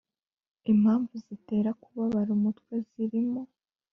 [0.71, 3.41] impamvu zitera kubabara umutwe zirimo